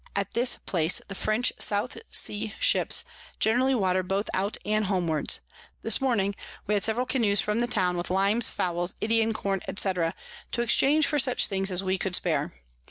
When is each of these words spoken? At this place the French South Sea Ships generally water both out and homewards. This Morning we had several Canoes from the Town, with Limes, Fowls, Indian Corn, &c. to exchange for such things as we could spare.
At 0.15 0.31
this 0.31 0.55
place 0.55 0.99
the 1.09 1.13
French 1.13 1.53
South 1.59 1.95
Sea 2.09 2.55
Ships 2.59 3.05
generally 3.39 3.75
water 3.75 4.01
both 4.01 4.31
out 4.33 4.57
and 4.65 4.85
homewards. 4.85 5.41
This 5.83 6.01
Morning 6.01 6.33
we 6.65 6.73
had 6.73 6.83
several 6.83 7.05
Canoes 7.05 7.39
from 7.39 7.59
the 7.59 7.67
Town, 7.67 7.95
with 7.97 8.09
Limes, 8.09 8.49
Fowls, 8.49 8.95
Indian 8.99 9.31
Corn, 9.31 9.61
&c. 9.77 9.93
to 9.93 10.61
exchange 10.63 11.05
for 11.05 11.19
such 11.19 11.45
things 11.45 11.69
as 11.69 11.83
we 11.83 11.99
could 11.99 12.15
spare. 12.15 12.51